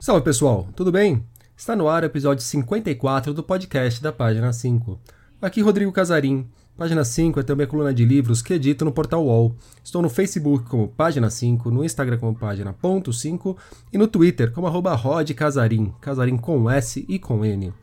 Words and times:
Salve 0.00 0.22
pessoal, 0.22 0.68
tudo 0.76 0.92
bem? 0.92 1.24
Está 1.56 1.74
no 1.74 1.88
ar 1.88 2.04
o 2.04 2.06
episódio 2.06 2.44
54 2.44 3.34
do 3.34 3.42
podcast 3.42 4.00
da 4.00 4.12
Página 4.12 4.52
5. 4.52 4.96
Aqui 5.42 5.60
Rodrigo 5.60 5.90
Casarim. 5.90 6.48
Página 6.76 7.04
5 7.04 7.40
é 7.40 7.42
também 7.42 7.64
a 7.64 7.68
coluna 7.68 7.92
de 7.92 8.04
livros 8.04 8.40
que 8.40 8.54
edito 8.54 8.84
no 8.84 8.92
portal 8.92 9.26
UOL. 9.26 9.56
Estou 9.82 10.00
no 10.00 10.08
Facebook 10.08 10.68
como 10.68 10.86
Página 10.86 11.28
5, 11.28 11.68
no 11.72 11.84
Instagram 11.84 12.18
como 12.18 12.38
Página 12.38 12.72
ponto 12.72 13.12
5 13.12 13.56
e 13.92 13.98
no 13.98 14.06
Twitter 14.06 14.52
como 14.52 14.68
arroba 14.68 14.94
Rod 14.94 15.28
Casarim, 15.32 15.92
Casarim 16.00 16.36
com 16.36 16.70
S 16.70 17.04
e 17.08 17.18
com 17.18 17.44
N. 17.44 17.74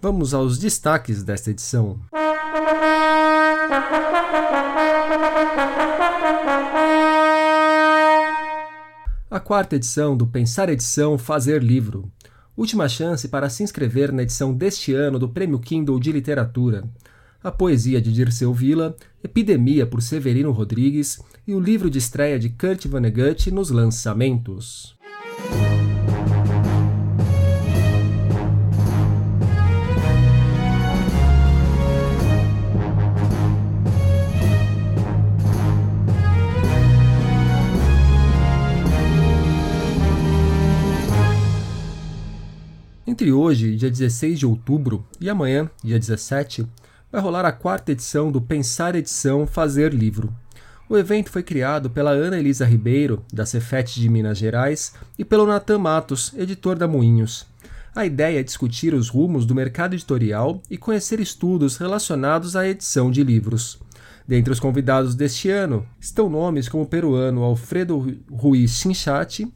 Vamos 0.00 0.32
aos 0.32 0.58
destaques 0.58 1.24
desta 1.24 1.50
edição. 1.50 1.98
A 9.34 9.40
quarta 9.40 9.74
edição 9.74 10.16
do 10.16 10.28
Pensar 10.28 10.68
Edição 10.68 11.18
Fazer 11.18 11.60
Livro. 11.60 12.08
Última 12.56 12.88
chance 12.88 13.26
para 13.26 13.50
se 13.50 13.64
inscrever 13.64 14.12
na 14.12 14.22
edição 14.22 14.54
deste 14.54 14.94
ano 14.94 15.18
do 15.18 15.28
Prêmio 15.28 15.58
Kindle 15.58 15.98
de 15.98 16.12
Literatura. 16.12 16.84
A 17.42 17.50
poesia 17.50 18.00
de 18.00 18.12
Dirceu 18.12 18.54
Villa, 18.54 18.94
Epidemia 19.24 19.88
por 19.88 20.00
Severino 20.02 20.52
Rodrigues 20.52 21.20
e 21.48 21.52
o 21.52 21.58
livro 21.58 21.90
de 21.90 21.98
estreia 21.98 22.38
de 22.38 22.48
Kurt 22.48 22.86
Vonnegut 22.86 23.50
nos 23.50 23.70
lançamentos. 23.70 24.93
Entre 43.14 43.30
hoje, 43.30 43.76
dia 43.76 43.88
16 43.88 44.40
de 44.40 44.44
outubro, 44.44 45.06
e 45.20 45.30
amanhã, 45.30 45.70
dia 45.84 46.00
17, 46.00 46.66
vai 47.12 47.20
rolar 47.20 47.44
a 47.44 47.52
quarta 47.52 47.92
edição 47.92 48.32
do 48.32 48.40
Pensar 48.40 48.96
Edição 48.96 49.46
Fazer 49.46 49.94
Livro. 49.94 50.34
O 50.88 50.98
evento 50.98 51.30
foi 51.30 51.44
criado 51.44 51.88
pela 51.88 52.10
Ana 52.10 52.40
Elisa 52.40 52.64
Ribeiro, 52.64 53.24
da 53.32 53.46
Cefet 53.46 54.00
de 54.00 54.08
Minas 54.08 54.36
Gerais, 54.36 54.94
e 55.16 55.24
pelo 55.24 55.46
Natan 55.46 55.78
Matos, 55.78 56.34
editor 56.36 56.76
da 56.76 56.88
Moinhos. 56.88 57.46
A 57.94 58.04
ideia 58.04 58.40
é 58.40 58.42
discutir 58.42 58.92
os 58.92 59.10
rumos 59.10 59.46
do 59.46 59.54
mercado 59.54 59.94
editorial 59.94 60.60
e 60.68 60.76
conhecer 60.76 61.20
estudos 61.20 61.76
relacionados 61.76 62.56
à 62.56 62.66
edição 62.66 63.12
de 63.12 63.22
livros. 63.22 63.78
Dentre 64.26 64.52
os 64.52 64.58
convidados 64.58 65.14
deste 65.14 65.48
ano 65.50 65.86
estão 66.00 66.28
nomes 66.28 66.68
como 66.68 66.82
o 66.82 66.88
peruano 66.88 67.44
Alfredo 67.44 68.18
Ruiz 68.28 68.72
Chinchati, 68.72 69.48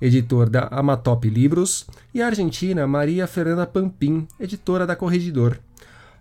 editor 0.00 0.48
da 0.48 0.68
Amatop 0.70 1.28
Livros, 1.28 1.86
e 2.12 2.20
a 2.20 2.26
argentina 2.26 2.86
Maria 2.86 3.26
Fernanda 3.26 3.66
Pampim, 3.66 4.26
editora 4.38 4.86
da 4.86 4.96
Corregidor. 4.96 5.58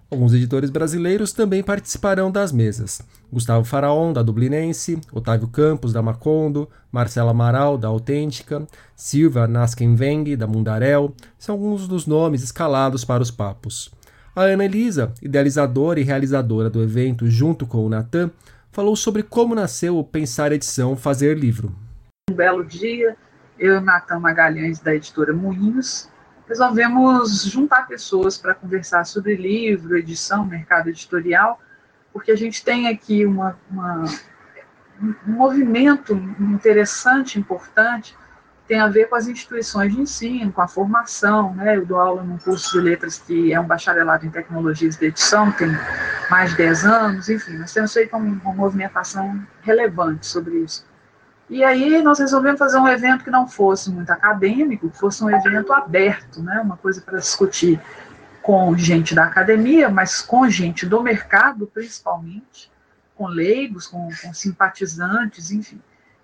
Alguns 0.10 0.34
editores 0.34 0.70
brasileiros 0.70 1.34
também 1.34 1.64
participarão 1.64 2.32
das 2.32 2.52
mesas. 2.52 3.02
Gustavo 3.32 3.66
Faraon, 3.66 4.14
da 4.14 4.22
Dublinense, 4.22 5.00
Otávio 5.12 5.48
Campos, 5.48 5.92
da 5.92 6.02
Macondo, 6.02 6.70
Marcela 6.92 7.32
Amaral, 7.32 7.78
da 7.78 7.88
Autêntica, 7.88 8.68
Silva 8.96 9.48
Naskenveng, 9.48 10.36
da 10.36 10.46
Mundarel, 10.46 11.14
são 11.38 11.56
alguns 11.56 11.88
dos 11.88 12.06
nomes 12.06 12.44
escalados 12.44 13.04
para 13.04 13.24
os 13.24 13.32
papos. 13.32 13.92
A 14.36 14.44
Ana 14.44 14.66
Elisa, 14.66 15.12
idealizadora 15.22 16.00
e 16.00 16.04
realizadora 16.04 16.70
do 16.70 16.84
evento 16.84 17.28
junto 17.28 17.66
com 17.66 17.86
o 17.86 17.90
Natan, 17.90 18.30
falou 18.72 18.96
sobre 18.96 19.24
como 19.24 19.56
nasceu 19.56 19.98
o 19.98 20.04
Pensar 20.04 20.52
Edição 20.52 20.96
Fazer 20.96 21.38
Livro. 21.38 21.74
Um 22.30 22.36
belo 22.36 22.64
dia, 22.64 23.16
eu 23.58 23.78
e 23.78 23.80
Natan 23.80 24.20
Magalhães, 24.20 24.80
da 24.80 24.94
editora 24.94 25.34
Moinhos, 25.34 26.10
resolvemos 26.48 27.44
juntar 27.44 27.88
pessoas 27.88 28.38
para 28.38 28.54
conversar 28.54 29.06
sobre 29.06 29.36
livro, 29.36 29.98
edição, 29.98 30.46
mercado 30.46 30.90
editorial, 30.90 31.60
porque 32.14 32.32
a 32.32 32.36
gente 32.36 32.64
tem 32.64 32.88
aqui 32.88 33.26
uma, 33.26 33.58
uma, 33.70 34.04
um 35.02 35.32
movimento 35.32 36.14
interessante, 36.40 37.40
importante, 37.40 38.16
que 38.62 38.68
tem 38.68 38.80
a 38.80 38.88
ver 38.88 39.10
com 39.10 39.16
as 39.16 39.28
instituições 39.28 39.94
de 39.94 40.02
ensino, 40.02 40.52
com 40.52 40.62
a 40.62 40.68
formação. 40.68 41.54
Né? 41.56 41.78
Eu 41.78 41.86
dou 41.86 42.00
aula 42.00 42.24
num 42.24 42.38
curso 42.38 42.72
de 42.74 42.84
letras 42.84 43.18
que 43.18 43.52
é 43.52 43.60
um 43.60 43.66
bacharelado 43.66 44.26
em 44.26 44.30
tecnologias 44.30 44.98
de 44.98 45.08
edição, 45.08 45.52
tem 45.52 45.70
mais 46.30 46.52
de 46.52 46.58
10 46.58 46.86
anos, 46.86 47.30
enfim, 47.30 47.58
nós 47.58 47.74
temos 47.74 47.94
feito 47.94 48.16
uma, 48.16 48.26
uma 48.26 48.54
movimentação 48.54 49.46
relevante 49.62 50.26
sobre 50.26 50.60
isso. 50.60 50.86
E 51.50 51.64
aí 51.64 52.02
nós 52.02 52.20
resolvemos 52.20 52.58
fazer 52.58 52.78
um 52.78 52.88
evento 52.88 53.24
que 53.24 53.30
não 53.30 53.48
fosse 53.48 53.92
muito 53.92 54.10
acadêmico, 54.10 54.90
que 54.90 54.98
fosse 54.98 55.24
um 55.24 55.30
evento 55.30 55.72
aberto, 55.72 56.42
né, 56.42 56.60
uma 56.60 56.76
coisa 56.76 57.02
para 57.02 57.20
discutir 57.20 57.80
com 58.42 58.76
gente 58.78 59.14
da 59.14 59.26
academia, 59.26 59.90
mas 59.90 60.22
com 60.22 60.50
gente 60.50 60.86
do 60.86 61.02
mercado, 61.02 61.68
principalmente, 61.68 62.72
com 63.16 63.28
leigos, 63.28 63.88
com, 63.88 64.10
com 64.22 64.34
simpatizantes, 64.34 65.52
enfim. 65.52 65.80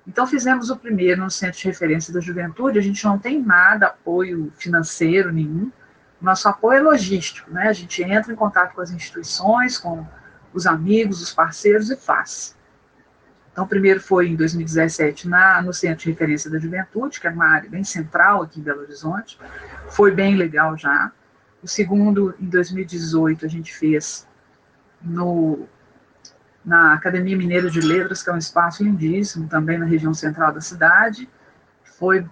Então 0.08 0.26
fizemos 0.26 0.70
o 0.70 0.78
primeiro 0.78 1.22
no 1.22 1.30
Centro 1.30 1.59
de 1.59 1.68
Referência 1.68 2.14
da 2.14 2.20
Juventude, 2.20 2.80
a 2.80 2.82
gente 2.82 3.03
não 3.06 3.20
tem 3.20 3.40
nada, 3.42 3.88
apoio 3.88 4.52
financeiro 4.58 5.32
nenhum, 5.32 5.72
nosso 6.20 6.48
apoio 6.48 6.80
é 6.80 6.82
logístico, 6.82 7.50
né? 7.50 7.68
A 7.68 7.74
gente 7.74 8.03
entra 8.03 8.32
em 8.32 8.36
contato 8.36 8.74
com 8.74 8.82
as 8.82 8.92
instituições, 8.92 9.78
com 9.78 10.06
os 10.53 10.68
amigos, 10.68 11.22
os 11.22 11.34
parceiros 11.34 11.90
e 11.90 11.96
faz. 11.96 12.56
Então, 13.52 13.66
o 13.66 13.68
primeiro 13.68 14.00
foi 14.00 14.30
em 14.30 14.36
2017 14.36 15.28
na, 15.28 15.62
no 15.62 15.74
Centro 15.74 16.04
de 16.06 16.12
Referência 16.12 16.50
da 16.50 16.58
Juventude, 16.58 17.20
que 17.20 17.28
é 17.28 17.30
uma 17.30 17.48
área 17.48 17.70
bem 17.70 17.84
central 17.84 18.44
aqui 18.44 18.60
em 18.60 18.64
Belo 18.64 18.82
Horizonte. 18.82 19.38
Foi 19.90 20.12
bem 20.12 20.36
legal 20.36 20.78
já. 20.78 21.12
O 21.62 21.68
segundo, 21.68 22.34
em 22.40 22.46
2018, 22.46 23.46
a 23.46 23.50
gente 23.50 23.74
fez 23.74 24.26
no, 25.02 25.68
na 26.64 26.94
Academia 26.94 27.36
Mineira 27.36 27.70
de 27.70 27.82
Letras, 27.82 28.24
que 28.24 28.30
é 28.30 28.34
um 28.34 28.38
espaço 28.38 28.84
lindíssimo, 28.84 29.48
também 29.48 29.78
na 29.78 29.86
região 29.86 30.14
central 30.14 30.54
da 30.54 30.62
cidade. 30.62 31.30
Foi 31.84 32.26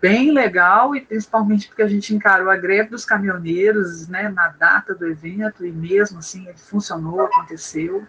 bem 0.00 0.30
legal, 0.30 0.94
e 0.94 1.00
principalmente 1.00 1.66
porque 1.66 1.82
a 1.82 1.88
gente 1.88 2.14
encarou 2.14 2.50
a 2.50 2.56
greve 2.56 2.90
dos 2.90 3.04
caminhoneiros 3.04 4.06
né, 4.08 4.28
na 4.28 4.48
data 4.48 4.94
do 4.94 5.06
evento, 5.06 5.64
e 5.64 5.72
mesmo 5.72 6.18
assim 6.18 6.46
ele 6.46 6.58
funcionou, 6.58 7.22
aconteceu. 7.22 8.06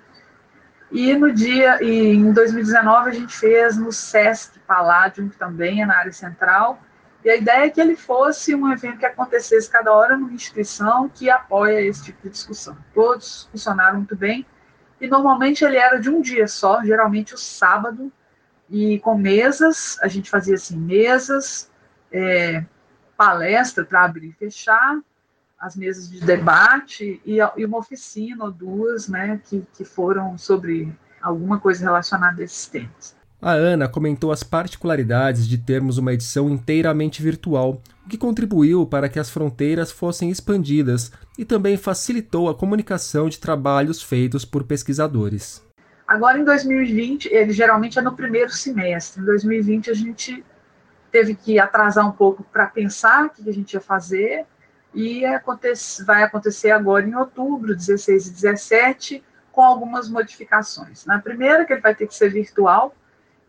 E 0.92 1.16
no 1.16 1.32
dia, 1.32 1.82
e 1.82 2.14
em 2.14 2.34
2019 2.34 3.10
a 3.10 3.14
gente 3.14 3.34
fez 3.34 3.78
no 3.78 3.94
Sesc 3.94 4.60
Palladium, 4.68 5.30
que 5.30 5.38
também 5.38 5.82
é 5.82 5.86
na 5.86 5.98
área 5.98 6.12
central, 6.12 6.82
e 7.24 7.30
a 7.30 7.36
ideia 7.38 7.66
é 7.66 7.70
que 7.70 7.80
ele 7.80 7.96
fosse 7.96 8.54
um 8.54 8.70
evento 8.72 8.98
que 8.98 9.06
acontecesse 9.06 9.70
cada 9.70 9.94
hora 9.94 10.18
numa 10.18 10.34
instituição 10.34 11.08
que 11.08 11.30
apoia 11.30 11.82
esse 11.82 12.04
tipo 12.06 12.22
de 12.24 12.30
discussão. 12.30 12.76
Todos 12.94 13.48
funcionaram 13.52 13.98
muito 13.98 14.18
bem, 14.18 14.46
e 15.00 15.08
normalmente 15.08 15.64
ele 15.64 15.78
era 15.78 15.98
de 15.98 16.10
um 16.10 16.20
dia 16.20 16.48
só, 16.48 16.84
geralmente 16.84 17.34
o 17.34 17.38
sábado, 17.38 18.12
e 18.70 19.00
com 19.00 19.18
mesas, 19.18 19.98
a 20.02 20.10
gente 20.10 20.30
fazia 20.30 20.56
assim, 20.56 20.78
mesas, 20.78 21.72
é, 22.12 22.66
palestra 23.16 23.86
para 23.86 24.04
abrir 24.04 24.30
e 24.30 24.34
fechar, 24.34 25.00
as 25.62 25.76
mesas 25.76 26.10
de 26.10 26.20
debate 26.20 27.22
e, 27.24 27.38
e 27.38 27.66
uma 27.66 27.78
oficina 27.78 28.46
ou 28.46 28.52
duas, 28.52 29.08
né, 29.08 29.40
que, 29.46 29.64
que 29.78 29.86
foram 29.86 30.36
sobre 30.36 30.92
alguma 31.22 31.60
coisa 31.60 31.86
relacionada 31.86 32.42
a 32.42 32.46
esses 32.46 32.66
temas. 32.66 33.16
A 33.40 33.52
Ana 33.52 33.88
comentou 33.88 34.32
as 34.32 34.44
particularidades 34.44 35.48
de 35.48 35.58
termos 35.58 35.98
uma 36.00 36.14
edição 36.14 36.50
inteiramente 36.50 37.22
virtual, 37.22 37.82
o 38.06 38.10
que 38.10 38.18
contribuiu 38.18 38.86
para 38.86 39.08
que 39.08 39.20
as 39.20 39.30
fronteiras 39.30 39.92
fossem 39.92 40.30
expandidas 40.30 41.12
e 41.38 41.46
também 41.46 41.78
facilitou 41.78 42.50
a 42.50 42.56
comunicação 42.56 43.30
de 43.30 43.40
trabalhos 43.40 44.02
feitos 44.02 44.44
por 44.44 44.64
pesquisadores. 44.64 45.64
Agora, 46.08 46.38
em 46.40 46.44
2020, 46.44 47.28
ele 47.32 47.52
geralmente 47.52 47.98
é 47.98 48.02
no 48.02 48.16
primeiro 48.16 48.52
semestre. 48.52 49.22
Em 49.22 49.26
2020, 49.26 49.90
a 49.90 49.94
gente 49.94 50.44
teve 51.12 51.36
que 51.36 51.60
atrasar 51.60 52.08
um 52.08 52.12
pouco 52.12 52.44
para 52.44 52.68
pensar 52.68 53.26
o 53.26 53.30
que 53.30 53.48
a 53.50 53.54
gente 53.54 53.74
ia 53.74 53.82
fazer 53.82 54.46
e 54.94 55.26
acontece, 55.26 56.04
vai 56.04 56.24
acontecer 56.24 56.72
agora 56.72 57.06
em 57.06 57.16
outubro, 57.16 57.76
16 57.76 58.28
e 58.28 58.32
17, 58.32 59.24
com 59.52 59.62
algumas 59.62 60.10
modificações. 60.10 61.06
Na 61.06 61.20
primeira, 61.20 61.66
que 61.66 61.74
ele 61.74 61.82
vai 61.82 61.96
ter 61.96 62.08
que 62.08 62.16
ser 62.16 62.30
virtual, 62.30 62.96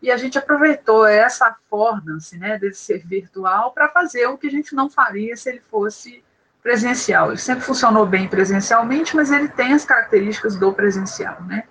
e 0.01 0.11
a 0.11 0.17
gente 0.17 0.37
aproveitou 0.37 1.05
essa 1.05 1.47
affordance 1.47 2.37
né, 2.37 2.57
dele 2.59 2.73
ser 2.73 3.05
virtual 3.05 3.71
para 3.71 3.87
fazer 3.87 4.27
o 4.27 4.37
que 4.37 4.47
a 4.47 4.51
gente 4.51 4.75
não 4.75 4.89
faria 4.89 5.35
se 5.37 5.49
ele 5.49 5.61
fosse 5.61 6.21
presencial. 6.61 7.29
Ele 7.29 7.37
sempre 7.37 7.63
funcionou 7.63 8.05
bem 8.05 8.27
presencialmente, 8.27 9.15
mas 9.15 9.31
ele 9.31 9.47
tem 9.47 9.73
as 9.73 9.85
características 9.85 10.57
do 10.57 10.73
presencial, 10.73 11.41
né? 11.43 11.63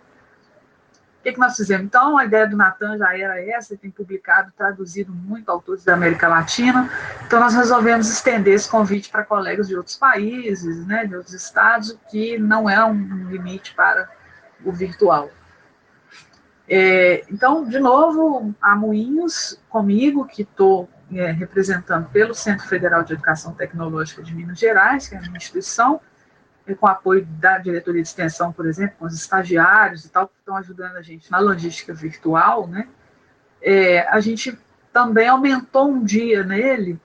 O 1.23 1.25
que, 1.25 1.35
que 1.35 1.39
nós 1.39 1.55
fizemos? 1.55 1.87
Então, 1.87 2.19
a 2.19 2.25
ideia 2.25 2.49
do 2.49 2.57
Natan 2.57 2.99
já 2.99 3.17
era 3.17 3.41
essa, 3.41 3.73
ele 3.73 3.81
tem 3.81 3.93
publicado, 3.93 4.53
traduzido 4.57 5.13
muito 5.13 5.49
autores 5.53 5.85
da 5.85 5.95
América 5.95 6.27
Latina, 6.27 6.91
então 7.25 7.39
nós 7.39 7.55
resolvemos 7.55 8.11
estender 8.11 8.55
esse 8.55 8.69
convite 8.69 9.09
para 9.09 9.23
colegas 9.23 9.69
de 9.69 9.77
outros 9.77 9.95
países, 9.95 10.85
né, 10.85 11.07
de 11.07 11.15
outros 11.15 11.33
estados, 11.33 11.97
que 12.11 12.37
não 12.39 12.69
é 12.69 12.85
um 12.85 13.29
limite 13.29 13.73
para 13.73 14.11
o 14.65 14.73
virtual. 14.73 15.31
É, 16.69 17.25
então, 17.31 17.69
de 17.69 17.79
novo, 17.79 18.53
a 18.61 18.75
Moinhos, 18.75 19.63
comigo, 19.69 20.27
que 20.27 20.43
estou 20.43 20.91
é, 21.13 21.31
representando 21.31 22.09
pelo 22.09 22.35
Centro 22.35 22.67
Federal 22.67 23.05
de 23.05 23.13
Educação 23.13 23.55
Tecnológica 23.55 24.25
de 24.25 24.35
Minas 24.35 24.59
Gerais, 24.59 25.07
que 25.07 25.15
é 25.15 25.19
a 25.19 25.21
minha 25.21 25.37
instituição, 25.37 26.01
com 26.79 26.87
apoio 26.87 27.26
da 27.26 27.59
diretoria 27.59 28.03
de 28.03 28.09
extensão, 28.09 28.53
por 28.53 28.67
exemplo, 28.67 28.97
com 28.99 29.06
os 29.06 29.14
estagiários 29.14 30.05
e 30.05 30.09
tal, 30.09 30.29
que 30.29 30.35
estão 30.38 30.56
ajudando 30.56 30.97
a 30.97 31.03
gente 31.03 31.31
na 31.31 31.38
logística 31.38 31.93
virtual, 31.93 32.67
né? 32.67 32.88
É, 33.61 34.06
a 34.09 34.20
gente 34.20 34.59
também 34.93 35.29
aumentou 35.29 35.91
um 35.91 36.05
dia 36.05 36.44
nele 36.44 37.00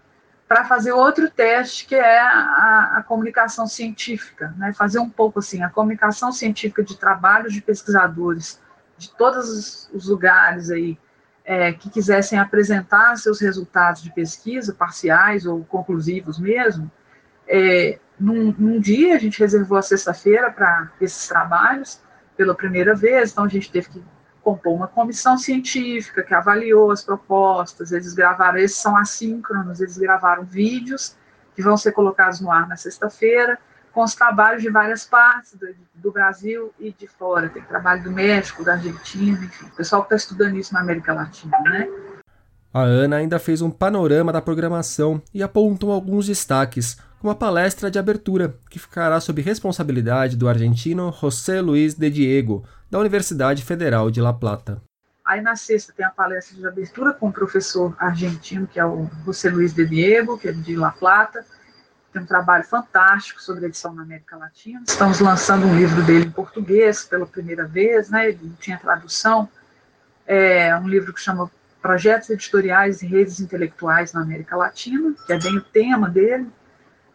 para 0.47 0.63
fazer 0.63 0.91
outro 0.91 1.29
teste, 1.29 1.85
que 1.85 1.95
é 1.95 2.19
a, 2.19 2.95
a, 2.97 3.03
comunicação 3.03 3.67
científica, 3.67 4.53
né? 4.57 4.73
fazer 4.73 4.99
um 4.99 5.09
pouco 5.09 5.39
assim, 5.39 5.61
a 5.61 5.69
comunicação 5.69 6.31
científica 6.31 6.83
de 6.83 6.97
trabalhos 6.97 7.53
de 7.53 7.61
pesquisadores 7.61 8.59
de 8.97 9.11
todos 9.11 9.49
os, 9.49 9.89
os 9.93 10.07
lugares 10.07 10.71
aí 10.71 10.97
é, 11.43 11.73
que 11.73 11.89
quisessem 11.89 12.39
apresentar 12.39 13.15
seus 13.17 13.39
resultados 13.39 14.01
de 14.01 14.11
pesquisa, 14.13 14.73
parciais 14.73 15.45
ou 15.45 15.63
conclusivos 15.65 16.39
mesmo, 16.39 16.89
é, 17.47 17.99
num, 18.19 18.53
num, 18.57 18.79
dia 18.79 19.15
a 19.15 19.19
gente 19.19 19.39
reservou 19.39 19.77
a 19.77 19.81
sexta-feira 19.81 20.51
para 20.51 20.91
esses 20.99 21.27
trabalhos 21.27 22.01
pela 22.35 22.55
primeira 22.55 22.95
vez, 22.95 23.31
então 23.31 23.43
a 23.43 23.47
gente 23.47 23.71
teve 23.71 23.89
que 23.89 24.03
compor 24.43 24.73
uma 24.73 24.87
comissão 24.87 25.37
científica 25.37 26.23
que 26.23 26.33
avaliou 26.33 26.91
as 26.91 27.03
propostas, 27.03 27.91
eles 27.91 28.13
gravaram, 28.13 28.57
esses 28.57 28.77
são 28.77 28.95
assíncronos, 28.95 29.81
eles 29.81 29.97
gravaram 29.97 30.43
vídeos 30.43 31.17
que 31.53 31.61
vão 31.61 31.75
ser 31.75 31.91
colocados 31.91 32.39
no 32.39 32.51
ar 32.51 32.67
na 32.67 32.77
sexta-feira, 32.77 33.57
com 33.91 34.03
os 34.03 34.13
trabalhos 34.13 34.61
de 34.61 34.69
várias 34.69 35.05
partes 35.05 35.55
do, 35.55 35.67
do, 35.95 36.11
Brasil 36.11 36.71
e 36.79 36.93
de 36.93 37.07
fora. 37.07 37.49
Tem 37.49 37.63
trabalho 37.63 38.03
do 38.03 38.11
México, 38.11 38.63
da 38.63 38.73
Argentina, 38.73 39.43
enfim, 39.43 39.65
o 39.65 39.75
pessoal 39.75 40.03
que 40.03 40.13
está 40.13 40.15
estudando 40.15 40.55
isso 40.55 40.71
na 40.71 40.81
América 40.81 41.13
Latina, 41.13 41.59
né? 41.61 41.89
A 42.71 42.81
Ana 42.81 43.15
ainda 43.15 43.39
fez 43.39 43.59
um 43.59 43.71
panorama 43.71 44.31
da 44.31 44.39
programação 44.39 45.19
e 45.33 45.41
apontou 45.41 45.91
alguns 45.91 46.27
destaques, 46.27 46.99
como 47.19 47.31
a 47.31 47.35
palestra 47.35 47.89
de 47.89 47.97
abertura, 47.97 48.55
que 48.69 48.79
ficará 48.79 49.19
sob 49.19 49.41
responsabilidade 49.41 50.37
do 50.37 50.47
argentino 50.47 51.11
José 51.11 51.61
Luiz 51.61 51.95
de 51.95 52.09
Diego, 52.09 52.63
da 52.89 52.99
Universidade 52.99 53.63
Federal 53.63 54.11
de 54.11 54.21
La 54.21 54.33
Plata. 54.33 54.81
Aí 55.25 55.41
na 55.41 55.55
sexta 55.55 55.91
tem 55.91 56.05
a 56.05 56.09
palestra 56.09 56.55
de 56.55 56.65
abertura 56.65 57.11
com 57.11 57.27
o 57.27 57.33
professor 57.33 57.95
argentino, 57.99 58.65
que 58.65 58.79
é 58.79 58.85
o 58.85 59.09
José 59.25 59.49
Luiz 59.49 59.73
de 59.73 59.85
Diego, 59.85 60.37
que 60.37 60.47
é 60.47 60.51
de 60.53 60.75
La 60.77 60.91
Plata. 60.91 61.45
Tem 62.13 62.21
um 62.21 62.25
trabalho 62.25 62.63
fantástico 62.63 63.41
sobre 63.41 63.65
edição 63.65 63.93
na 63.93 64.03
América 64.03 64.37
Latina. 64.37 64.81
Estamos 64.87 65.19
lançando 65.19 65.65
um 65.65 65.75
livro 65.75 66.01
dele 66.03 66.27
em 66.27 66.31
português 66.31 67.03
pela 67.03 67.25
primeira 67.25 67.65
vez, 67.65 68.09
né? 68.09 68.29
Ele 68.29 68.53
tinha 68.59 68.77
tradução. 68.77 69.49
É 70.25 70.73
um 70.77 70.87
livro 70.87 71.13
que 71.13 71.19
chama 71.19 71.51
Projetos 71.81 72.29
Editoriais 72.29 73.01
e 73.01 73.07
Redes 73.07 73.41
Intelectuais 73.41 74.13
na 74.13 74.21
América 74.21 74.55
Latina, 74.55 75.13
que 75.25 75.33
é 75.33 75.39
bem 75.39 75.57
o 75.57 75.61
tema 75.61 76.09
dele. 76.09 76.47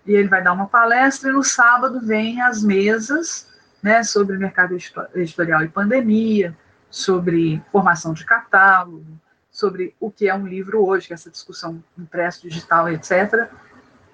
E 0.07 0.13
ele 0.13 0.29
vai 0.29 0.43
dar 0.43 0.53
uma 0.53 0.67
palestra 0.67 1.31
e 1.31 1.33
no 1.33 1.45
sábado 1.45 2.01
vem 2.01 2.41
as 2.43 2.63
mesas 2.63 3.49
né, 3.83 4.03
sobre 4.03 4.39
mercado 4.39 4.77
editorial 5.15 5.63
e 5.63 5.69
pandemia, 5.69 6.57
sobre 6.91 7.63
formação 7.73 8.13
de 8.13 8.25
catálogo, 8.25 9.05
sobre 9.51 9.95
o 9.99 10.11
que 10.11 10.29
é 10.29 10.35
um 10.35 10.47
livro 10.47 10.85
hoje, 10.85 11.09
que 11.09 11.13
é 11.13 11.15
essa 11.15 11.31
discussão 11.31 11.83
impresso, 11.99 12.49
digital, 12.49 12.89
etc., 12.89 13.49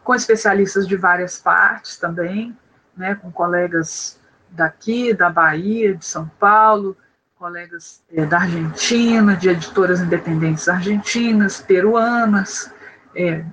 com 0.02 0.14
especialistas 0.14 0.86
de 0.88 0.96
várias 0.96 1.38
partes 1.38 1.98
também, 1.98 2.56
né, 2.96 3.14
com 3.14 3.30
colegas 3.30 4.18
daqui, 4.50 5.12
da 5.12 5.28
Bahia, 5.28 5.94
de 5.94 6.04
São 6.04 6.26
Paulo, 6.40 6.96
colegas 7.38 8.02
é, 8.12 8.24
da 8.24 8.38
Argentina, 8.38 9.36
de 9.36 9.50
editoras 9.50 10.00
independentes 10.00 10.68
argentinas, 10.68 11.60
peruanas, 11.60 12.72
é, 13.14 13.44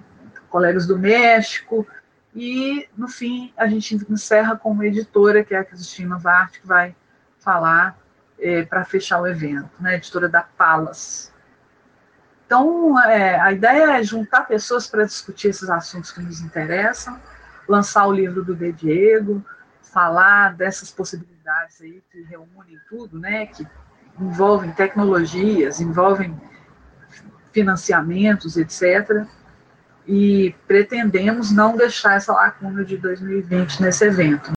colegas 0.50 0.88
do 0.88 0.98
México, 0.98 1.86
e, 2.36 2.90
no 2.98 3.08
fim, 3.08 3.54
a 3.56 3.66
gente 3.66 3.96
encerra 4.10 4.58
com 4.58 4.72
uma 4.72 4.86
editora, 4.86 5.42
que 5.42 5.56
é 5.56 5.60
a 5.60 5.64
Cristina 5.64 6.18
Vart, 6.18 6.60
que 6.60 6.68
vai 6.68 6.94
falar 7.40 7.98
é, 8.38 8.64
para 8.64 8.84
fechar 8.84 9.22
o 9.22 9.28
evento, 9.28 9.70
né? 9.80 9.96
editora 9.96 10.28
da 10.28 10.42
Palas. 10.42 11.32
Então, 12.46 13.00
é, 13.00 13.40
a 13.40 13.54
ideia 13.54 13.98
é 13.98 14.04
juntar 14.04 14.42
pessoas 14.42 14.86
para 14.86 15.06
discutir 15.06 15.48
esses 15.48 15.70
assuntos 15.70 16.12
que 16.12 16.22
nos 16.22 16.42
interessam, 16.42 17.18
lançar 17.70 18.06
o 18.06 18.12
livro 18.12 18.44
do 18.44 18.54
De 18.54 18.72
Diego, 18.74 19.44
falar 19.82 20.56
dessas 20.56 20.92
possibilidades 20.92 21.82
aí 21.82 22.04
que 22.12 22.22
reúnem 22.24 22.78
tudo, 22.90 23.18
né? 23.18 23.46
que 23.46 23.66
envolvem 24.20 24.74
tecnologias, 24.74 25.80
envolvem 25.80 26.38
financiamentos, 27.54 28.58
etc 28.58 29.26
e 30.08 30.54
pretendemos 30.68 31.52
não 31.52 31.76
deixar 31.76 32.18
essa 32.18 32.34
lacuna 32.34 32.84
de 32.84 32.98
2020 32.98 33.82
nesse 33.82 34.06
evento. 34.06 34.52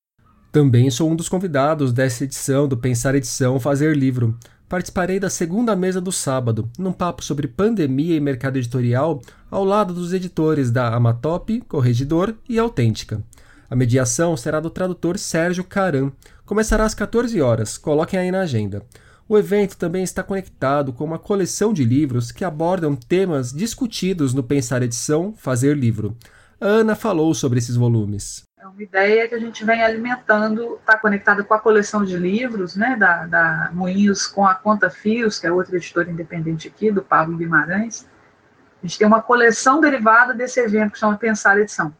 Também 0.50 0.90
sou 0.90 1.10
um 1.10 1.16
dos 1.16 1.28
convidados 1.28 1.92
dessa 1.92 2.24
edição 2.24 2.66
do 2.66 2.76
Pensar 2.76 3.14
Edição 3.14 3.60
Fazer 3.60 3.96
Livro. 3.96 4.36
Participarei 4.68 5.18
da 5.18 5.30
segunda 5.30 5.76
mesa 5.76 6.00
do 6.00 6.12
sábado, 6.12 6.68
num 6.78 6.92
papo 6.92 7.24
sobre 7.24 7.48
pandemia 7.48 8.16
e 8.16 8.20
mercado 8.20 8.58
editorial, 8.58 9.20
ao 9.50 9.64
lado 9.64 9.94
dos 9.94 10.12
editores 10.12 10.70
da 10.70 10.94
Amatop, 10.94 11.60
Corregidor 11.62 12.34
e 12.48 12.58
Autêntica. 12.58 13.22
A 13.70 13.76
mediação 13.76 14.36
será 14.36 14.60
do 14.60 14.70
tradutor 14.70 15.18
Sérgio 15.18 15.64
Caran. 15.64 16.10
Começará 16.44 16.84
às 16.84 16.94
14 16.94 17.40
horas, 17.40 17.76
coloquem 17.76 18.18
aí 18.18 18.30
na 18.30 18.40
agenda. 18.40 18.82
O 19.30 19.36
evento 19.36 19.76
também 19.76 20.02
está 20.02 20.22
conectado 20.22 20.90
com 20.90 21.04
uma 21.04 21.18
coleção 21.18 21.70
de 21.70 21.84
livros 21.84 22.32
que 22.32 22.46
abordam 22.46 22.96
temas 22.96 23.52
discutidos 23.52 24.32
no 24.32 24.42
Pensar 24.42 24.82
Edição 24.82 25.34
Fazer 25.36 25.76
Livro. 25.76 26.16
A 26.58 26.64
Ana 26.64 26.96
falou 26.96 27.34
sobre 27.34 27.58
esses 27.58 27.76
volumes. 27.76 28.44
É 28.58 28.66
uma 28.66 28.82
ideia 28.82 29.28
que 29.28 29.34
a 29.34 29.38
gente 29.38 29.62
vem 29.66 29.82
alimentando, 29.82 30.76
está 30.76 30.96
conectada 30.96 31.44
com 31.44 31.52
a 31.52 31.60
coleção 31.60 32.06
de 32.06 32.16
livros 32.16 32.74
né, 32.74 32.96
da, 32.96 33.26
da 33.26 33.70
Moinhos 33.74 34.26
com 34.26 34.46
a 34.46 34.54
Conta 34.54 34.88
Fios, 34.88 35.38
que 35.38 35.46
é 35.46 35.52
outra 35.52 35.76
editora 35.76 36.10
independente 36.10 36.66
aqui, 36.66 36.90
do 36.90 37.02
Pablo 37.02 37.36
Guimarães. 37.36 38.08
A 38.82 38.86
gente 38.86 38.96
tem 38.96 39.06
uma 39.06 39.20
coleção 39.20 39.78
derivada 39.78 40.32
desse 40.32 40.58
evento 40.58 40.92
que 40.92 40.98
chama 40.98 41.18
Pensar 41.18 41.60
Edição 41.60 41.94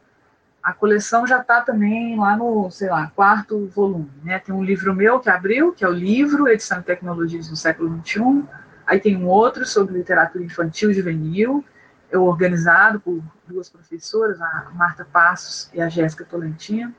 a 0.63 0.73
coleção 0.73 1.27
já 1.27 1.41
está 1.41 1.61
também 1.61 2.19
lá 2.19 2.37
no, 2.37 2.71
sei 2.71 2.89
lá, 2.91 3.11
quarto 3.15 3.67
volume. 3.69 4.11
Né? 4.23 4.39
Tem 4.39 4.55
um 4.55 4.63
livro 4.63 4.95
meu 4.95 5.21
que 5.21 5.31
abriu, 5.31 5.73
que 5.73 5.85
é 5.85 5.89
o 5.89 5.93
livro 5.93 6.49
Edição 6.49 6.81
e 6.81 6.83
Tecnologias 6.83 7.49
no 7.49 7.57
Século 7.57 8.01
XXI. 8.05 8.45
Aí 8.87 9.01
tem 9.01 9.17
um 9.17 9.27
outro 9.27 9.65
sobre 9.67 9.97
literatura 9.97 10.45
infantil 10.45 10.91
e 10.91 10.95
juvenil, 10.95 11.65
eu 12.11 12.25
organizado 12.25 13.01
por 13.01 13.23
duas 13.47 13.69
professoras, 13.69 14.41
a 14.41 14.71
Marta 14.75 15.05
Passos 15.05 15.71
e 15.75 15.81
a 15.81 15.89
Jéssica 15.89 16.25
Tolentino. 16.25 16.95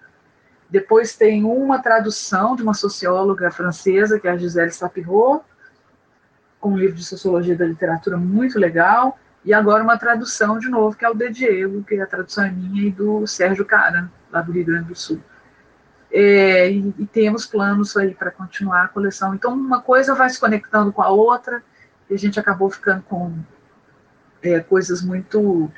Depois 0.70 1.16
tem 1.16 1.44
uma 1.44 1.82
tradução 1.82 2.56
de 2.56 2.62
uma 2.62 2.76
socióloga 2.76 3.50
francesa, 3.50 4.20
que 4.20 4.28
é 4.28 4.32
a 4.32 4.38
Gisèle 4.38 4.72
Sapirot, 4.72 5.44
com 6.60 6.74
um 6.74 6.78
livro 6.78 6.96
de 6.96 7.04
sociologia 7.04 7.58
da 7.58 7.66
literatura 7.66 8.18
muito 8.18 8.60
legal. 8.60 9.18
E 9.44 9.54
agora 9.54 9.84
uma 9.84 9.98
tradução 9.98 10.60
de 10.60 10.70
novo, 10.70 10.98
que 10.98 11.06
é 11.06 11.10
o 11.10 11.14
de 11.14 11.30
Diego, 11.30 11.84
que 11.84 12.00
a 12.00 12.06
tradução 12.06 12.46
é 12.46 12.52
minha 12.52 12.88
e 12.88 12.92
do 12.92 13.26
Sérgio 13.26 13.66
Cara, 13.66 14.12
lá 14.32 14.42
do 14.42 14.52
Rio 14.52 14.66
Grande 14.66 14.90
do 14.90 14.96
Sul. 14.96 15.22
É, 16.12 16.70
e, 16.70 16.94
e, 16.98 17.06
temos 17.06 17.46
planos 17.46 17.96
aí 17.96 18.14
para 18.14 18.32
continuar 18.32 18.86
a 18.86 18.88
coleção. 18.88 19.34
Então, 19.36 19.54
uma 19.54 19.82
coisa 19.82 20.16
vai 20.16 20.30
se 20.30 20.40
conectando 20.40 20.92
com 20.92 21.02
a 21.02 21.10
outra, 21.10 21.64
e 22.10 22.14
a 22.14 22.18
gente 22.18 22.40
acabou 22.40 22.70
ficando 22.70 23.04
com 23.04 23.38
é, 24.42 24.60
coisas 24.60 25.02
muito 25.04 25.72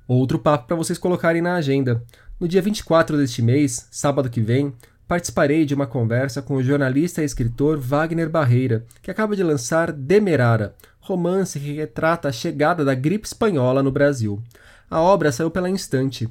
Outro 0.06 0.38
papo 0.38 0.66
para 0.66 0.76
vocês 0.76 0.98
colocarem 0.98 1.40
na 1.40 1.54
agenda. 1.54 2.04
No 2.38 2.46
dia 2.46 2.60
24 2.60 3.16
deste 3.16 3.40
mês, 3.40 3.88
sábado 3.90 4.28
que 4.28 4.42
vem, 4.42 4.74
participarei 5.06 5.64
de 5.64 5.74
uma 5.74 5.86
conversa 5.86 6.40
com 6.40 6.54
o 6.54 6.62
jornalista 6.62 7.22
e 7.22 7.24
escritor 7.24 7.78
Wagner 7.78 8.28
Barreira, 8.28 8.84
que 9.02 9.10
acaba 9.10 9.36
de 9.36 9.42
lançar 9.42 9.92
Demerara, 9.92 10.74
romance 11.00 11.60
que 11.60 11.72
retrata 11.72 12.28
a 12.28 12.32
chegada 12.32 12.84
da 12.84 12.94
gripe 12.94 13.26
espanhola 13.26 13.82
no 13.82 13.92
Brasil. 13.92 14.42
A 14.90 15.00
obra 15.00 15.30
saiu 15.30 15.50
pela 15.50 15.68
Instante. 15.68 16.28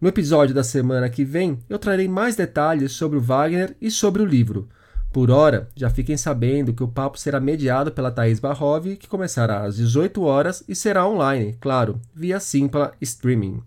No 0.00 0.08
episódio 0.08 0.54
da 0.54 0.62
semana 0.62 1.10
que 1.10 1.24
vem, 1.24 1.58
eu 1.68 1.78
trarei 1.78 2.08
mais 2.08 2.36
detalhes 2.36 2.92
sobre 2.92 3.18
o 3.18 3.20
Wagner 3.20 3.76
e 3.80 3.90
sobre 3.90 4.22
o 4.22 4.26
livro. 4.26 4.68
Por 5.12 5.30
hora, 5.30 5.68
já 5.74 5.90
fiquem 5.90 6.16
sabendo 6.16 6.72
que 6.72 6.82
o 6.82 6.88
papo 6.88 7.18
será 7.18 7.40
mediado 7.40 7.90
pela 7.90 8.10
Thaís 8.10 8.38
Barrov, 8.38 8.96
que 8.96 9.08
começará 9.08 9.62
às 9.62 9.76
18 9.76 10.22
horas 10.22 10.62
e 10.68 10.74
será 10.74 11.08
online, 11.08 11.56
claro, 11.60 12.00
via 12.14 12.38
Simpla 12.38 12.92
Streaming. 13.00 13.62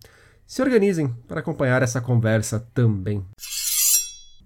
Se 0.45 0.61
organizem 0.61 1.13
para 1.27 1.39
acompanhar 1.39 1.81
essa 1.81 1.99
conversa 1.99 2.65
também. 2.73 3.25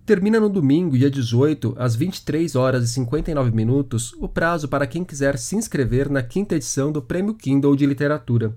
Termina 0.05 0.39
no 0.39 0.49
domingo, 0.49 0.95
dia 0.95 1.09
18, 1.09 1.75
às 1.79 1.95
23 1.95 2.55
horas 2.55 2.83
e 2.83 2.93
59 2.93 3.49
minutos, 3.49 4.13
o 4.19 4.29
prazo 4.29 4.67
para 4.67 4.85
quem 4.85 5.03
quiser 5.03 5.35
se 5.35 5.55
inscrever 5.55 6.11
na 6.11 6.21
quinta 6.21 6.53
edição 6.53 6.91
do 6.91 7.01
Prêmio 7.01 7.33
Kindle 7.33 7.75
de 7.75 7.87
Literatura. 7.87 8.53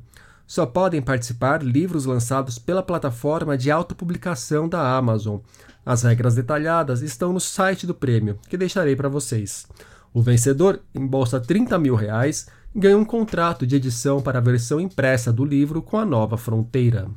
Só 0.46 0.66
podem 0.66 1.00
participar 1.00 1.62
livros 1.62 2.04
lançados 2.04 2.58
pela 2.58 2.82
plataforma 2.82 3.56
de 3.56 3.70
autopublicação 3.70 4.68
da 4.68 4.94
Amazon. 4.94 5.38
As 5.86 6.02
regras 6.02 6.34
detalhadas 6.34 7.00
estão 7.00 7.32
no 7.32 7.40
site 7.40 7.86
do 7.86 7.94
prêmio, 7.94 8.38
que 8.46 8.58
deixarei 8.58 8.94
para 8.94 9.08
vocês. 9.08 9.66
O 10.12 10.20
vencedor 10.20 10.80
embolsa 10.94 11.40
30 11.40 11.78
mil 11.78 11.94
reais 11.94 12.46
e 12.74 12.78
ganha 12.78 12.98
um 12.98 13.06
contrato 13.06 13.66
de 13.66 13.74
edição 13.74 14.20
para 14.20 14.36
a 14.36 14.42
versão 14.42 14.78
impressa 14.78 15.32
do 15.32 15.46
livro 15.46 15.80
com 15.80 15.96
a 15.96 16.04
nova 16.04 16.36
fronteira. 16.36 17.08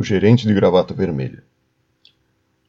O 0.00 0.04
gerente 0.04 0.46
de 0.46 0.54
gravata 0.54 0.94
vermelha. 0.94 1.42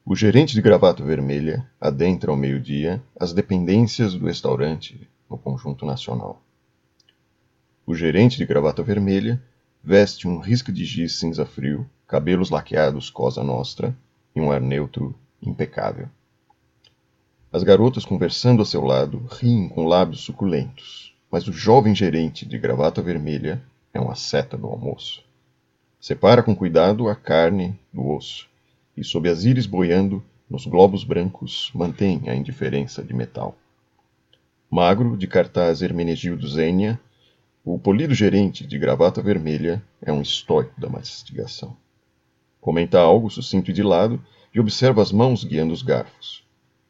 O 0.03 0.15
gerente 0.15 0.55
de 0.55 0.63
gravata 0.63 1.03
vermelha 1.03 1.63
adentra 1.79 2.31
ao 2.31 2.35
meio-dia 2.35 3.03
as 3.19 3.33
dependências 3.33 4.15
do 4.15 4.25
restaurante 4.25 5.07
no 5.29 5.37
Conjunto 5.37 5.85
Nacional. 5.85 6.41
O 7.85 7.93
gerente 7.93 8.35
de 8.35 8.47
gravata 8.47 8.81
vermelha 8.81 9.39
veste 9.83 10.27
um 10.27 10.39
risco 10.39 10.71
de 10.71 10.83
giz 10.83 11.19
cinza 11.19 11.45
frio, 11.45 11.87
cabelos 12.07 12.49
laqueados 12.49 13.11
cosa 13.11 13.43
nostra 13.43 13.95
e 14.35 14.41
um 14.41 14.51
ar 14.51 14.59
neutro 14.59 15.13
impecável. 15.39 16.09
As 17.53 17.61
garotas 17.61 18.05
conversando 18.05 18.63
a 18.63 18.65
seu 18.65 18.83
lado 18.83 19.23
riem 19.29 19.69
com 19.69 19.85
lábios 19.85 20.21
suculentos, 20.21 21.15
mas 21.29 21.47
o 21.47 21.53
jovem 21.53 21.93
gerente 21.93 22.43
de 22.43 22.57
gravata 22.57 23.03
vermelha 23.03 23.61
é 23.93 23.99
uma 23.99 24.15
seta 24.15 24.57
do 24.57 24.65
almoço. 24.65 25.28
Separa 25.99 26.41
com 26.41 26.55
cuidado 26.55 27.09
a 27.09 27.15
carne 27.15 27.77
do 27.91 28.07
osso, 28.07 28.47
e 28.95 29.03
sob 29.03 29.27
as 29.27 29.43
íris 29.43 29.65
boiando, 29.65 30.23
nos 30.49 30.65
globos 30.65 31.03
brancos, 31.03 31.69
mantém 31.75 32.21
a 32.27 32.33
indiferença 32.33 33.03
de 33.03 33.13
metal. 33.13 33.57
Magro, 34.71 35.17
de 35.17 35.27
cartaz 35.27 35.81
Hermenegildo 35.81 36.47
Zênia, 36.47 36.97
o 37.65 37.77
polido 37.77 38.13
gerente 38.13 38.65
de 38.65 38.79
gravata 38.79 39.21
vermelha 39.21 39.83
é 40.01 40.11
um 40.11 40.21
estoico 40.21 40.79
da 40.79 40.87
mastigação. 40.87 41.75
Comenta 42.61 42.97
algo 42.99 43.29
sucinto 43.29 43.69
e 43.69 43.73
de 43.73 43.83
lado 43.83 44.23
e 44.55 44.59
observa 44.59 45.01
as 45.01 45.11
mãos 45.11 45.43
guiando 45.43 45.73
os 45.73 45.81
garfos. 45.81 46.45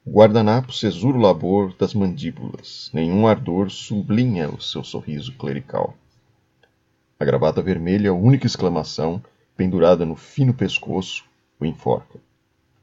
O 0.06 0.12
guardanapo 0.12 0.72
cesura 0.72 1.18
o 1.18 1.22
labor 1.22 1.74
das 1.80 1.96
mandíbulas, 1.96 2.92
nenhum 2.94 3.28
ardor 3.28 3.72
sublinha 3.72 4.50
o 4.50 4.62
seu 4.62 4.84
sorriso 4.84 5.34
clerical. 5.34 5.98
A 7.21 7.25
gravata 7.25 7.61
vermelha, 7.61 8.11
a 8.11 8.13
única 8.13 8.47
exclamação, 8.47 9.21
pendurada 9.57 10.05
no 10.05 10.15
fino 10.15 10.53
pescoço, 10.53 11.25
o 11.59 11.65
enforca. 11.65 12.17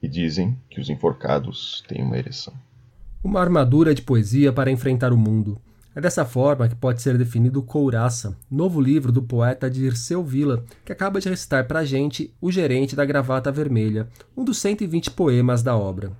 E 0.02 0.06
dizem 0.06 0.54
que 0.68 0.78
os 0.78 0.90
enforcados 0.90 1.82
têm 1.88 2.02
uma 2.02 2.18
ereção. 2.18 2.52
Uma 3.24 3.40
armadura 3.40 3.94
de 3.94 4.02
poesia 4.02 4.52
para 4.52 4.70
enfrentar 4.70 5.10
o 5.10 5.16
mundo. 5.16 5.58
É 5.94 6.02
dessa 6.02 6.26
forma 6.26 6.68
que 6.68 6.74
pode 6.74 7.00
ser 7.00 7.16
definido 7.16 7.62
Couraça, 7.62 8.36
novo 8.50 8.78
livro 8.78 9.10
do 9.10 9.22
poeta 9.22 9.70
Dirceu 9.70 10.22
Villa, 10.22 10.62
que 10.84 10.92
acaba 10.92 11.18
de 11.18 11.30
recitar 11.30 11.66
para 11.66 11.78
a 11.78 11.84
gente 11.86 12.30
O 12.38 12.52
Gerente 12.52 12.94
da 12.94 13.06
Gravata 13.06 13.50
Vermelha, 13.50 14.06
um 14.36 14.44
dos 14.44 14.58
120 14.58 15.12
poemas 15.12 15.62
da 15.62 15.74
obra. 15.74 16.12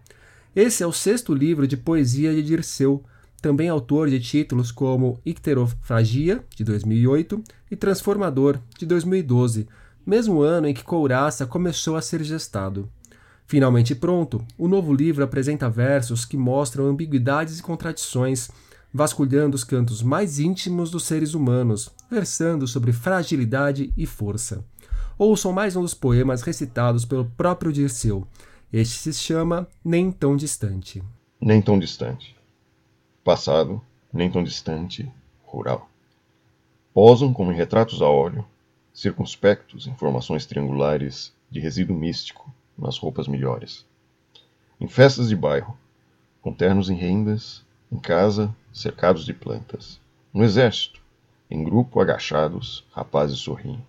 Esse 0.55 0.83
é 0.83 0.87
o 0.87 0.93
sexto 0.93 1.35
livro 1.35 1.69
de 1.69 1.77
poesia 1.77 2.35
de 2.35 2.43
Dirceu, 2.43 3.05
também 3.41 3.69
autor 3.69 4.09
de 4.09 4.19
títulos 4.21 4.73
como 4.73 5.21
Icterofragia, 5.25 6.45
de 6.55 6.65
2008, 6.65 7.43
e 7.71 7.77
Transformador, 7.77 8.59
de 8.79 8.87
2012, 8.87 9.69
mesmo 10.05 10.43
ano 10.43 10.69
em 10.69 10.75
que 10.75 10.85
Couraça 10.85 11.47
começou 11.47 11.97
a 11.97 12.03
ser 12.03 12.23
gestado. 12.23 12.89
Finalmente 13.47 13.95
pronto, 13.95 14.45
o 14.59 14.67
novo 14.67 14.93
livro 14.93 15.23
apresenta 15.23 15.71
versos 15.71 16.25
que 16.25 16.37
mostram 16.37 16.87
ambiguidades 16.87 17.59
e 17.59 17.63
contradições 17.63 18.51
vasculhando 18.97 19.55
os 19.55 19.63
cantos 19.63 20.03
mais 20.03 20.39
íntimos 20.39 20.91
dos 20.91 21.05
seres 21.05 21.35
humanos, 21.35 21.91
versando 22.11 22.67
sobre 22.67 22.93
fragilidade 22.93 23.93
e 23.97 24.07
força. 24.07 24.65
Ouçam 25.19 25.53
mais 25.53 25.77
um 25.77 25.83
dos 25.83 25.95
poemas 25.95 26.43
recitados 26.43 27.05
pelo 27.05 27.25
próprio 27.25 27.73
Dirceu. 27.73 28.27
Este 28.73 29.13
se 29.13 29.13
chama 29.13 29.69
Nem 29.85 30.11
Tão 30.11 30.37
Distante. 30.37 31.03
Nem 31.41 31.61
tão 31.61 31.79
distante. 31.79 32.36
Passado, 33.27 33.83
nem 34.13 34.31
tão 34.31 34.45
distante, 34.45 35.13
rural. 35.45 35.91
Posam 36.95 37.33
como 37.33 37.51
em 37.51 37.57
retratos 37.57 38.01
a 38.01 38.09
óleo, 38.09 38.47
circunspectos 38.95 39.89
em 39.89 39.97
formações 39.97 40.47
triangulares 40.47 41.35
de 41.51 41.59
resíduo 41.59 41.97
místico 41.97 42.49
nas 42.79 42.97
roupas 42.97 43.27
melhores. 43.27 43.85
Em 44.81 44.87
festas 44.87 45.29
de 45.29 45.35
bairro, 45.35 45.77
com 46.41 46.53
ternos 46.53 46.89
em 46.89 46.95
rendas, 46.95 47.65
em 47.91 47.99
casa, 47.99 48.55
cercados 48.73 49.25
de 49.25 49.35
plantas. 49.35 49.99
No 50.33 50.45
exército, 50.45 51.03
em 51.51 51.65
grupo, 51.65 51.99
agachados, 51.99 52.87
rapazes 52.93 53.41
sorriem. 53.41 53.85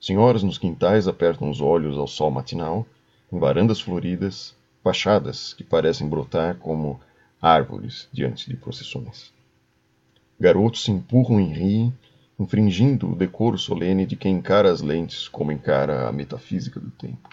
Senhoras 0.00 0.42
nos 0.42 0.58
quintais 0.58 1.06
apertam 1.06 1.48
os 1.48 1.60
olhos 1.60 1.96
ao 1.96 2.08
sol 2.08 2.32
matinal, 2.32 2.84
em 3.32 3.38
varandas 3.38 3.80
floridas, 3.80 4.56
fachadas 4.82 5.54
que 5.54 5.62
parecem 5.62 6.08
brotar 6.08 6.56
como 6.56 7.00
árvores 7.40 8.08
diante 8.12 8.48
de 8.48 8.56
procissões. 8.56 9.32
Garotos 10.38 10.84
se 10.84 10.90
empurram 10.90 11.40
e 11.40 11.52
riem, 11.52 11.94
infringindo 12.38 13.10
o 13.10 13.16
decoro 13.16 13.58
solene 13.58 14.06
de 14.06 14.16
quem 14.16 14.36
encara 14.36 14.70
as 14.70 14.80
lentes 14.80 15.26
como 15.28 15.50
encara 15.50 16.08
a 16.08 16.12
metafísica 16.12 16.78
do 16.78 16.90
tempo. 16.90 17.28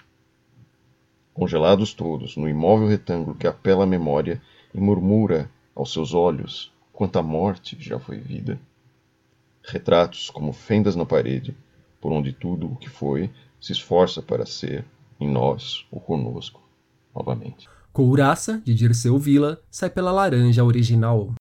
Congelados 1.32 1.92
todos 1.92 2.36
no 2.36 2.48
imóvel 2.48 2.88
retângulo 2.88 3.36
que 3.36 3.46
apela 3.46 3.84
à 3.84 3.86
memória 3.86 4.40
e 4.74 4.80
murmura 4.80 5.50
aos 5.74 5.92
seus 5.92 6.14
olhos 6.14 6.72
quanta 6.92 7.22
morte 7.22 7.76
já 7.78 7.98
foi 7.98 8.18
vida. 8.18 8.58
Retratos 9.62 10.30
como 10.30 10.52
fendas 10.52 10.96
na 10.96 11.04
parede, 11.04 11.54
por 12.00 12.10
onde 12.10 12.32
tudo 12.32 12.66
o 12.66 12.76
que 12.76 12.88
foi 12.88 13.30
se 13.60 13.72
esforça 13.72 14.22
para 14.22 14.46
ser, 14.46 14.84
em 15.20 15.28
nós 15.28 15.86
ou 15.90 16.00
conosco, 16.00 16.62
novamente. 17.14 17.68
Couraça, 17.96 18.60
de 18.62 18.74
Dirceu 18.74 19.18
Villa, 19.18 19.58
sai 19.70 19.88
pela 19.88 20.12
laranja 20.12 20.62
original. 20.62 21.32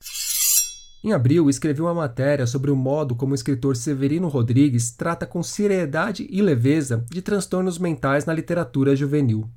Em 1.03 1.11
abril, 1.11 1.49
escreveu 1.49 1.83
uma 1.83 1.93
matéria 1.93 2.47
sobre 2.47 2.71
o 2.71 2.77
modo 2.77 3.13
como 3.13 3.33
o 3.33 3.35
escritor 3.35 3.75
Severino 3.75 4.29
Rodrigues 4.29 4.89
trata 4.89 5.25
com 5.25 5.43
seriedade 5.43 6.25
e 6.29 6.41
leveza 6.41 7.03
de 7.11 7.21
transtornos 7.21 7.77
mentais 7.77 8.23
na 8.23 8.33
literatura 8.33 8.95
juvenil. 8.95 9.49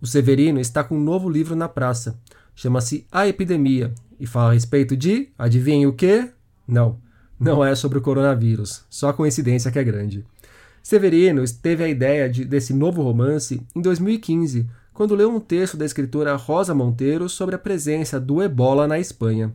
O 0.00 0.06
Severino 0.06 0.60
está 0.60 0.84
com 0.84 0.96
um 0.96 1.02
novo 1.02 1.28
livro 1.28 1.56
na 1.56 1.68
praça, 1.68 2.16
chama-se 2.54 3.08
A 3.10 3.26
Epidemia 3.26 3.92
e 4.20 4.24
fala 4.24 4.50
a 4.50 4.54
respeito 4.54 4.96
de, 4.96 5.30
adivinhe 5.36 5.88
o 5.88 5.94
que? 5.94 6.30
Não, 6.64 7.00
não 7.40 7.64
é 7.64 7.74
sobre 7.74 7.98
o 7.98 8.02
coronavírus, 8.02 8.84
só 8.88 9.12
coincidência 9.12 9.72
que 9.72 9.80
é 9.80 9.84
grande. 9.84 10.24
Severino 10.80 11.42
teve 11.60 11.82
a 11.82 11.88
ideia 11.88 12.30
de, 12.30 12.44
desse 12.44 12.72
novo 12.72 13.02
romance 13.02 13.60
em 13.74 13.80
2015, 13.80 14.68
quando 14.96 15.14
leu 15.14 15.30
um 15.30 15.38
texto 15.38 15.76
da 15.76 15.84
escritora 15.84 16.34
Rosa 16.36 16.74
Monteiro 16.74 17.28
sobre 17.28 17.54
a 17.54 17.58
presença 17.58 18.18
do 18.18 18.42
ebola 18.42 18.88
na 18.88 18.98
Espanha. 18.98 19.52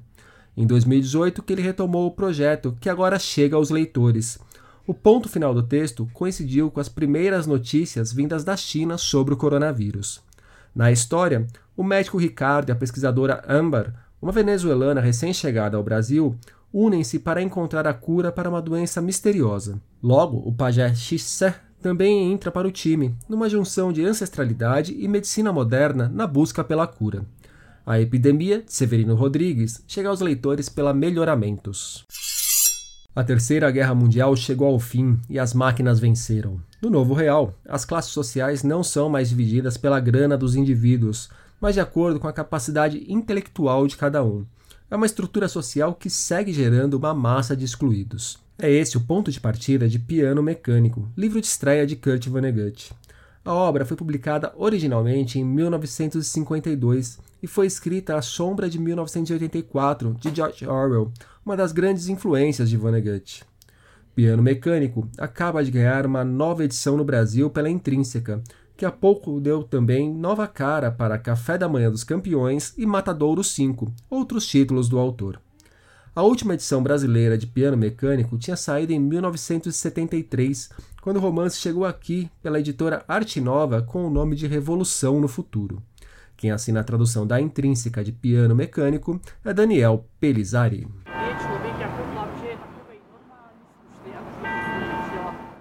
Em 0.56 0.68
2018 0.68 1.42
que 1.42 1.52
ele 1.52 1.64
retomou 1.64 2.06
o 2.06 2.12
projeto, 2.12 2.78
que 2.80 2.88
agora 2.88 3.18
chega 3.18 3.56
aos 3.56 3.72
leitores. 3.72 4.38
O 4.86 4.94
ponto 4.94 5.28
final 5.28 5.52
do 5.52 5.64
texto 5.64 6.08
coincidiu 6.14 6.70
com 6.70 6.80
as 6.80 6.88
primeiras 6.88 7.48
notícias 7.48 8.14
vindas 8.14 8.44
da 8.44 8.56
China 8.56 9.00
sobre 9.00 9.34
o 9.34 9.38
coronavírus. 9.38 10.22
Na 10.76 10.92
história, 10.92 11.48
o 11.76 11.84
médico 11.84 12.20
Ricardo 12.20 12.70
e 12.70 12.72
a 12.72 12.76
pesquisadora 12.76 13.44
Amber, 13.50 13.92
uma 14.22 14.32
venezuelana 14.32 15.02
recém-chegada 15.02 15.76
ao 15.76 15.82
Brasil, 15.84 16.38
unem-se 16.72 17.18
para 17.18 17.42
encontrar 17.42 17.88
a 17.88 17.96
cura 17.96 18.32
para 18.32 18.48
uma 18.48 18.62
doença 18.62 19.02
misteriosa. 19.02 19.82
Logo, 20.04 20.38
o 20.48 20.54
pajé 20.54 20.94
Xissé 20.94 21.56
também 21.82 22.32
entra 22.32 22.52
para 22.52 22.68
o 22.68 22.72
time, 22.72 23.16
numa 23.28 23.50
junção 23.50 23.92
de 23.92 24.06
ancestralidade 24.06 24.96
e 24.98 25.08
medicina 25.08 25.52
moderna 25.52 26.10
na 26.14 26.28
busca 26.28 26.64
pela 26.64 26.86
cura. 26.86 27.26
A 27.86 28.00
epidemia 28.00 28.62
de 28.62 28.72
Severino 28.72 29.16
Rodrigues 29.16 29.84
chega 29.88 30.08
aos 30.08 30.22
leitores 30.22 30.70
pela 30.70 30.94
Melhoramentos. 30.94 32.06
A 33.14 33.24
Terceira 33.24 33.70
Guerra 33.72 33.94
Mundial 33.96 34.36
chegou 34.36 34.68
ao 34.68 34.80
fim 34.80 35.20
e 35.30 35.38
as 35.38 35.54
máquinas 35.54 36.00
venceram. 36.00 36.62
No 36.82 36.90
novo 36.90 37.14
real, 37.14 37.54
as 37.68 37.84
classes 37.84 38.12
sociais 38.12 38.64
não 38.64 38.84
são 38.84 39.10
mais 39.10 39.30
divididas 39.30 39.76
pela 39.78 40.00
grana 40.00 40.38
dos 40.38 40.56
indivíduos, 40.56 41.30
mas 41.60 41.74
de 41.74 41.82
acordo 41.82 42.20
com 42.20 42.28
a 42.28 42.34
capacidade 42.34 43.04
intelectual 43.12 43.88
de 43.88 43.98
cada 43.98 44.24
um. 44.24 44.46
É 44.90 44.96
uma 44.96 45.06
estrutura 45.06 45.48
social 45.48 45.94
que 45.96 46.10
segue 46.10 46.54
gerando 46.54 46.94
uma 46.94 47.14
massa 47.14 47.56
de 47.56 47.66
excluídos. 47.66 48.40
É 48.64 48.70
esse 48.70 48.96
o 48.96 49.02
ponto 49.02 49.32
de 49.32 49.40
partida 49.40 49.90
de 49.90 49.98
Piano 49.98 50.44
Mecânico, 50.44 51.12
livro 51.18 51.42
de 51.42 51.48
estreia 51.48 51.84
de 51.84 51.96
Kurt 51.96 52.28
Vonnegut. 52.28 52.94
A 53.44 53.52
obra 53.56 53.84
foi 53.84 53.98
publicada 53.98 54.54
originalmente 54.56 55.40
em 55.40 55.44
1952 55.44 57.18
e 57.42 57.48
foi 57.48 57.66
escrita 57.66 58.16
à 58.16 58.22
sombra 58.22 58.70
de 58.70 58.78
1984 58.78 60.16
de 60.20 60.36
George 60.36 60.68
Orwell, 60.68 61.12
uma 61.44 61.58
das 61.58 61.72
grandes 61.72 62.08
influências 62.08 62.70
de 62.70 62.78
Vonnegut. 62.78 63.44
Piano 64.14 64.44
Mecânico 64.44 65.10
acaba 65.18 65.64
de 65.64 65.72
ganhar 65.72 66.06
uma 66.06 66.24
nova 66.24 66.64
edição 66.64 66.96
no 66.96 67.04
Brasil 67.04 67.50
pela 67.50 67.68
Intrínseca, 67.68 68.44
que 68.78 68.86
há 68.86 68.92
pouco 68.92 69.42
deu 69.42 69.64
também 69.64 70.14
nova 70.14 70.48
cara 70.48 70.92
para 70.92 71.18
Café 71.18 71.58
da 71.58 71.68
Manhã 71.68 71.90
dos 71.90 72.04
Campeões 72.04 72.76
e 72.78 72.86
Matadouro 72.86 73.44
5, 73.44 73.92
outros 74.08 74.46
títulos 74.46 74.88
do 74.88 75.00
autor. 75.00 75.42
A 76.14 76.24
última 76.24 76.56
edição 76.56 76.84
brasileira 76.84 77.38
de 77.38 77.48
Piano 77.48 77.78
Mecânico 77.78 78.38
tinha 78.38 78.58
saído 78.58 78.92
em 78.92 79.00
1973, 79.00 80.70
quando 81.02 81.16
o 81.16 81.20
romance 81.22 81.56
chegou 81.58 81.86
aqui 81.86 82.30
pela 82.44 82.60
editora 82.60 83.02
Arte 83.08 83.40
Nova 83.40 83.82
com 83.82 84.06
o 84.06 84.10
nome 84.10 84.36
de 84.36 84.46
Revolução 84.46 85.22
no 85.22 85.30
Futuro. 85.30 85.82
Quem 86.36 86.52
assina 86.52 86.82
a 86.82 86.84
tradução 86.84 87.26
da 87.26 87.40
intrínseca 87.40 88.04
de 88.04 88.12
Piano 88.12 88.54
Mecânico 88.54 89.22
é 89.46 89.54
Daniel 89.54 90.06
Pelizari. 90.20 90.86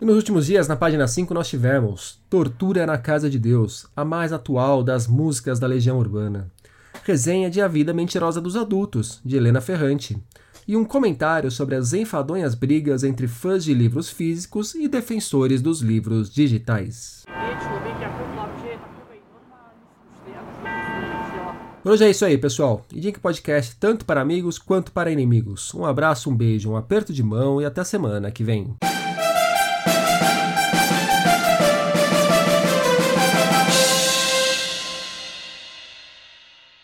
E 0.01 0.05
nos 0.05 0.17
últimos 0.17 0.47
dias, 0.47 0.67
na 0.67 0.75
página 0.75 1.07
5, 1.07 1.33
nós 1.33 1.49
tivemos 1.49 2.21
Tortura 2.29 2.87
na 2.87 2.99
Casa 2.99 3.31
de 3.31 3.39
Deus, 3.39 3.87
a 3.95 4.05
mais 4.05 4.33
atual 4.33 4.83
das 4.83 5.07
músicas 5.07 5.61
da 5.61 5.69
Legião 5.69 5.97
Urbana. 5.97 6.51
Resenha 7.11 7.51
de 7.51 7.61
A 7.61 7.67
Vida 7.67 7.93
Mentirosa 7.93 8.41
dos 8.41 8.55
Adultos, 8.55 9.21
de 9.25 9.37
Helena 9.37 9.61
Ferrante 9.61 10.17
e 10.69 10.77
um 10.77 10.85
comentário 10.85 11.51
sobre 11.51 11.75
as 11.75 11.93
enfadonhas 11.93 12.55
brigas 12.55 13.03
entre 13.03 13.27
fãs 13.27 13.65
de 13.65 13.75
livros 13.75 14.09
físicos 14.09 14.77
e 14.77 14.87
defensores 14.87 15.61
dos 15.61 15.81
livros 15.81 16.33
digitais. 16.33 17.25
Por 21.83 21.91
hoje 21.91 22.05
é 22.05 22.11
isso 22.11 22.25
aí, 22.25 22.39
pessoal. 22.39 22.87
Indique 22.95 23.19
podcast 23.19 23.75
tanto 23.81 24.05
para 24.05 24.21
amigos 24.21 24.57
quanto 24.57 24.93
para 24.93 25.11
inimigos. 25.11 25.75
Um 25.75 25.85
abraço, 25.85 26.31
um 26.31 26.37
beijo, 26.37 26.71
um 26.71 26.77
aperto 26.77 27.13
de 27.13 27.25
mão 27.25 27.61
e 27.61 27.65
até 27.65 27.83
semana 27.83 28.31
que 28.31 28.45
vem. 28.45 28.77